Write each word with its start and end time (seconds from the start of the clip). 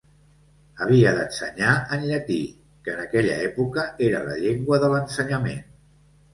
Havia 0.85 1.11
d'ensenyar 1.17 1.73
en 1.97 2.07
llatí, 2.13 2.39
que 2.89 2.95
en 2.95 3.05
aquella 3.05 3.37
època 3.53 3.87
era 4.09 4.25
la 4.33 4.41
llengua 4.43 4.83
de 4.87 4.93
l'ensenyament. 4.97 5.65